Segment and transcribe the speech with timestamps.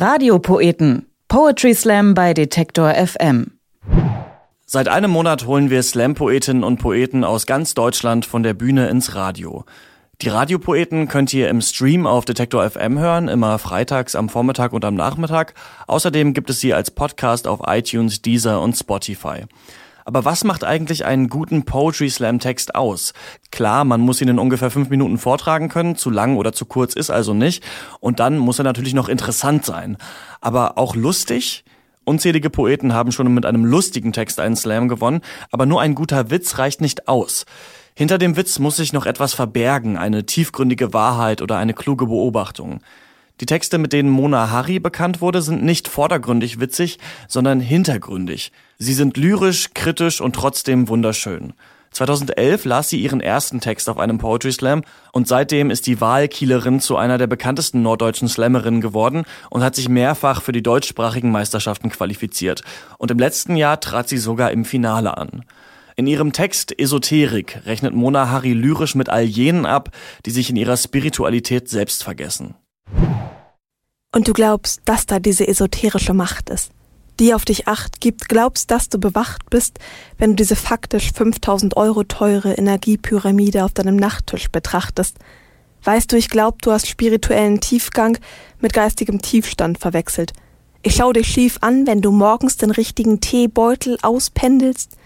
[0.00, 1.06] Radiopoeten.
[1.26, 3.58] Poetry Slam bei Detektor FM.
[4.64, 9.16] Seit einem Monat holen wir Slam-Poetinnen und Poeten aus ganz Deutschland von der Bühne ins
[9.16, 9.64] Radio.
[10.22, 14.84] Die Radiopoeten könnt ihr im Stream auf Detektor FM hören, immer freitags am Vormittag und
[14.84, 15.54] am Nachmittag.
[15.88, 19.46] Außerdem gibt es sie als Podcast auf iTunes, Deezer und Spotify.
[20.08, 23.12] Aber was macht eigentlich einen guten Poetry Slam Text aus?
[23.50, 26.94] Klar, man muss ihn in ungefähr fünf Minuten vortragen können, zu lang oder zu kurz
[26.94, 27.62] ist also nicht.
[28.00, 29.98] Und dann muss er natürlich noch interessant sein.
[30.40, 31.62] Aber auch lustig?
[32.06, 36.30] Unzählige Poeten haben schon mit einem lustigen Text einen Slam gewonnen, aber nur ein guter
[36.30, 37.44] Witz reicht nicht aus.
[37.94, 42.80] Hinter dem Witz muss sich noch etwas verbergen, eine tiefgründige Wahrheit oder eine kluge Beobachtung.
[43.40, 46.98] Die Texte, mit denen Mona Harry bekannt wurde, sind nicht vordergründig witzig,
[47.28, 48.52] sondern hintergründig.
[48.78, 51.52] Sie sind lyrisch, kritisch und trotzdem wunderschön.
[51.92, 54.82] 2011 las sie ihren ersten Text auf einem Poetry Slam
[55.12, 59.88] und seitdem ist die Wahlkielerin zu einer der bekanntesten norddeutschen Slammerinnen geworden und hat sich
[59.88, 62.62] mehrfach für die deutschsprachigen Meisterschaften qualifiziert.
[62.98, 65.44] Und im letzten Jahr trat sie sogar im Finale an.
[65.96, 69.90] In ihrem Text Esoterik rechnet Mona Harry lyrisch mit all jenen ab,
[70.26, 72.54] die sich in ihrer Spiritualität selbst vergessen.
[74.14, 76.70] Und du glaubst, dass da diese esoterische Macht ist,
[77.20, 79.78] die auf dich acht gibt, glaubst, dass du bewacht bist,
[80.16, 85.16] wenn du diese faktisch 5000 Euro teure Energiepyramide auf deinem Nachttisch betrachtest.
[85.84, 88.18] Weißt du, ich glaub, du hast spirituellen Tiefgang
[88.60, 90.32] mit geistigem Tiefstand verwechselt.
[90.82, 94.96] Ich schau dich schief an, wenn du morgens den richtigen Teebeutel auspendelst.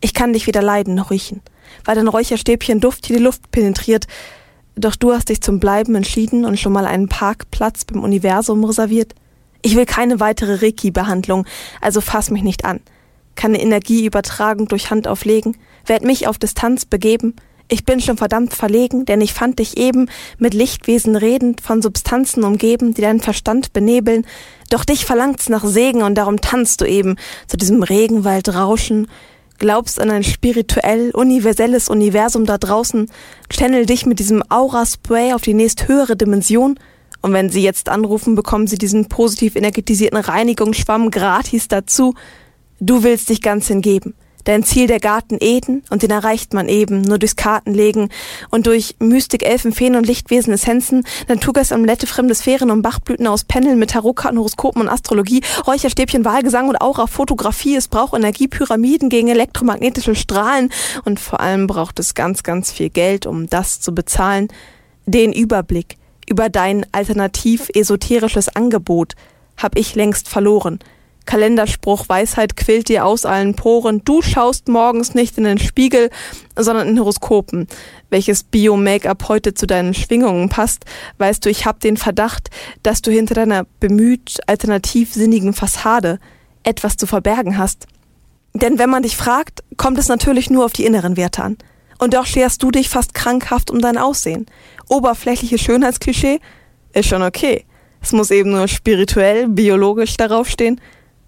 [0.00, 1.42] Ich kann dich weder leiden noch riechen,
[1.84, 4.06] weil dein Räucherstäbchen Duft hier die Luft penetriert,
[4.76, 9.14] doch du hast dich zum Bleiben entschieden und schon mal einen Parkplatz beim Universum reserviert.
[9.62, 11.46] Ich will keine weitere Reiki-Behandlung,
[11.80, 12.80] also fass mich nicht an.
[13.34, 15.56] Keine Energieübertragung durch Hand auflegen,
[15.86, 17.36] werd mich auf Distanz begeben.
[17.68, 22.44] Ich bin schon verdammt verlegen, denn ich fand dich eben mit Lichtwesen redend, von Substanzen
[22.44, 24.26] umgeben, die deinen Verstand benebeln.
[24.68, 29.06] Doch dich verlangt's nach Segen und darum tanzt du eben zu diesem Regenwaldrauschen,
[29.58, 33.10] glaubst an ein spirituell, universelles Universum da draußen,
[33.50, 36.78] channel dich mit diesem Aura-Spray auf die nächsthöhere Dimension
[37.22, 42.14] und wenn sie jetzt anrufen, bekommen sie diesen positiv energetisierten Reinigungsschwamm gratis dazu.
[42.80, 44.14] Du willst dich ganz hingeben.
[44.44, 48.08] Dein Ziel der Garten Eden und den erreicht man eben nur durchs Kartenlegen
[48.50, 53.44] und durch Mystik, Elfen, Feen und Lichtwesen Essenzen, Naturgas, Amulette, fremde Sphären und Bachblüten aus
[53.44, 57.76] Pendeln mit Tarotkarten, Horoskopen und Astrologie, Räucherstäbchen, Wahlgesang und Aura, Fotografie.
[57.76, 60.72] Es braucht Energie, Pyramiden gegen elektromagnetische Strahlen
[61.04, 64.48] und vor allem braucht es ganz, ganz viel Geld, um das zu bezahlen.
[65.06, 65.98] Den Überblick
[66.28, 69.14] über dein alternativ esoterisches Angebot
[69.56, 70.78] hab ich längst verloren.
[71.26, 74.02] Kalenderspruch Weisheit quillt dir aus allen Poren.
[74.04, 76.10] Du schaust morgens nicht in den Spiegel,
[76.56, 77.66] sondern in Horoskopen.
[78.10, 80.84] Welches Bio-Make-up heute zu deinen Schwingungen passt,
[81.18, 82.50] weißt du, ich hab den Verdacht,
[82.82, 86.18] dass du hinter deiner bemüht alternativsinnigen Fassade
[86.62, 87.86] etwas zu verbergen hast.
[88.54, 91.56] Denn wenn man dich fragt, kommt es natürlich nur auf die inneren Werte an.
[91.98, 94.46] Und doch scherst du dich fast krankhaft um dein Aussehen.
[94.88, 96.40] Oberflächliche Schönheitsklischee
[96.92, 97.64] ist schon okay.
[98.02, 100.80] Es muss eben nur spirituell, biologisch darauf stehen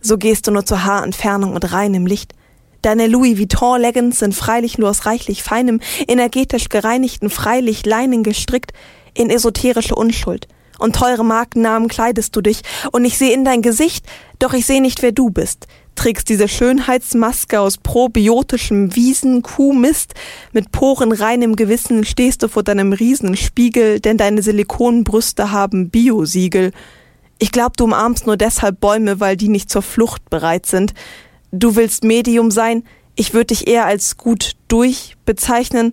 [0.05, 2.35] so gehst du nur zur Haarentfernung und reinem Licht.
[2.83, 8.73] Deine Louis Vuitton Leggings sind freilich nur aus reichlich feinem, energetisch gereinigten Freilichtleinen gestrickt
[9.15, 10.47] in esoterische Unschuld.
[10.79, 12.61] Und teure Markennamen kleidest du dich,
[12.93, 14.05] und ich sehe in dein Gesicht,
[14.39, 15.67] doch ich sehe nicht, wer du bist.
[15.95, 20.13] Trägst diese Schönheitsmaske aus probiotischem Wiesen, Kuhmist,
[20.53, 26.73] mit porenreinem Gewissen stehst du vor deinem Riesenspiegel, denn deine Silikonbrüste haben Biosiegel.
[27.39, 30.95] Ich glaube, du umarmst nur deshalb Bäume, weil die nicht zur Flucht bereit sind.
[31.51, 32.85] Du willst Medium sein,
[33.17, 35.93] ich würde dich eher als gut durch bezeichnen.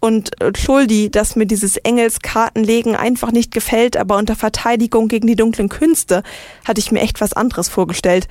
[0.00, 5.36] Und äh, Schuldi, dass mir dieses Engelskartenlegen einfach nicht gefällt, aber unter Verteidigung gegen die
[5.36, 6.22] dunklen Künste
[6.64, 8.26] hatte ich mir echt was anderes vorgestellt.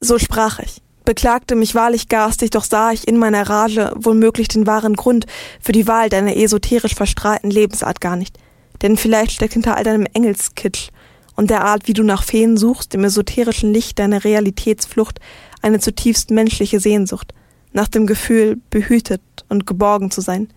[0.00, 4.66] So sprach ich, beklagte mich wahrlich garstig, doch sah ich in meiner Rage womöglich den
[4.66, 5.26] wahren Grund
[5.60, 8.36] für die Wahl deiner esoterisch verstrahlten Lebensart gar nicht.
[8.82, 10.88] Denn vielleicht steckt hinter all deinem Engelskitsch
[11.36, 15.20] und der Art, wie du nach Feen suchst, im esoterischen Licht deiner Realitätsflucht,
[15.62, 17.34] eine zutiefst menschliche Sehnsucht,
[17.72, 20.48] nach dem Gefühl, behütet und geborgen zu sein.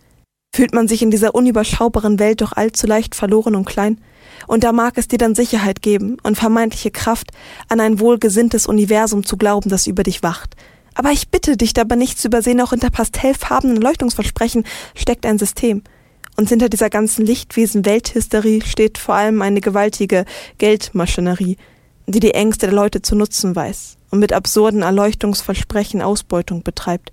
[0.56, 4.00] Fühlt man sich in dieser unüberschaubaren Welt doch allzu leicht verloren und klein,
[4.46, 7.32] und da mag es dir dann Sicherheit geben und vermeintliche Kraft,
[7.70, 10.56] an ein wohlgesinntes Universum zu glauben, das über dich wacht.
[10.94, 14.66] Aber ich bitte dich dabei nicht zu übersehen, auch hinter pastellfarbenen Leuchtungsversprechen
[14.96, 15.84] steckt ein System–
[16.38, 20.24] und hinter dieser ganzen Lichtwesen-Welthysterie steht vor allem eine gewaltige
[20.60, 21.58] Geldmaschinerie,
[22.06, 27.12] die die Ängste der Leute zu nutzen weiß und mit absurden Erleuchtungsversprechen Ausbeutung betreibt.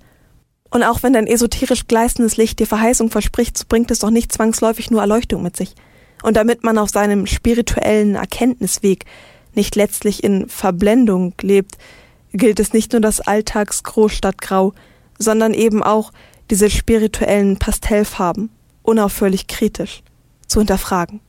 [0.71, 4.31] Und auch wenn dein esoterisch gleißendes Licht dir Verheißung verspricht, so bringt es doch nicht
[4.31, 5.75] zwangsläufig nur Erleuchtung mit sich.
[6.23, 9.05] Und damit man auf seinem spirituellen Erkenntnisweg
[9.55, 11.79] nicht letztlich in Verblendung lebt,
[12.33, 14.75] gilt es nicht nur das Alltags-Großstadtgrau,
[15.19, 16.13] sondern eben auch
[16.51, 18.51] diese spirituellen Pastellfarben
[18.85, 20.03] unaufhörlich kritisch
[20.47, 21.21] zu hinterfragen.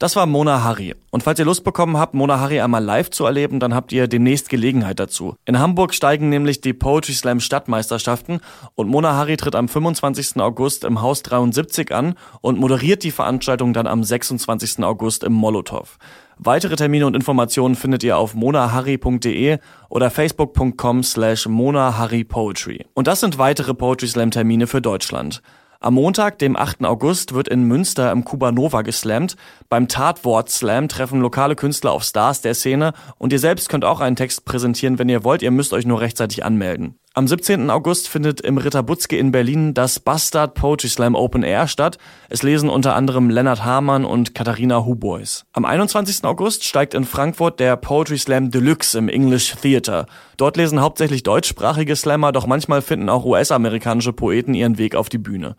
[0.00, 0.94] Das war Mona Harry.
[1.12, 4.08] Und falls ihr Lust bekommen habt, Mona Harry einmal live zu erleben, dann habt ihr
[4.08, 5.36] demnächst Gelegenheit dazu.
[5.46, 8.40] In Hamburg steigen nämlich die Poetry Slam Stadtmeisterschaften
[8.74, 10.42] und Mona Harry tritt am 25.
[10.42, 14.84] August im Haus 73 an und moderiert die Veranstaltung dann am 26.
[14.84, 15.96] August im Molotow.
[16.36, 19.58] Weitere Termine und Informationen findet ihr auf monaharry.de
[19.88, 22.84] oder facebook.com slash monaharrypoetry.
[22.92, 25.40] Und das sind weitere Poetry Slam Termine für Deutschland.
[25.84, 26.86] Am Montag, dem 8.
[26.86, 29.36] August, wird in Münster im Kubanova geslammt.
[29.68, 34.00] Beim Tatwort Slam treffen lokale Künstler auf Stars der Szene und ihr selbst könnt auch
[34.00, 35.42] einen Text präsentieren, wenn ihr wollt.
[35.42, 36.98] Ihr müsst euch nur rechtzeitig anmelden.
[37.16, 37.70] Am 17.
[37.70, 41.96] August findet im Ritter Butzke in Berlin das Bastard Poetry Slam Open Air statt.
[42.28, 45.44] Es lesen unter anderem Lennart Hamann und Katharina Hubois.
[45.52, 46.24] Am 21.
[46.24, 50.06] August steigt in Frankfurt der Poetry Slam Deluxe im English Theater.
[50.36, 55.18] Dort lesen hauptsächlich deutschsprachige Slammer, doch manchmal finden auch US-amerikanische Poeten ihren Weg auf die
[55.18, 55.54] Bühne.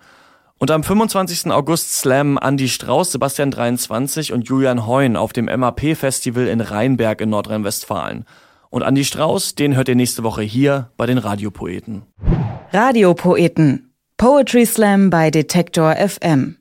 [0.57, 1.53] Und am 25.
[1.53, 7.29] August slammen Andy Strauß, Sebastian 23 und Julian Heun auf dem MAP-Festival in Rheinberg in
[7.29, 8.25] Nordrhein-Westfalen.
[8.75, 12.01] Und Andy Strauß, den hört ihr nächste Woche hier bei den Radiopoeten.
[12.73, 13.93] Radiopoeten.
[14.17, 16.57] Poetry Slam bei Detektor FM.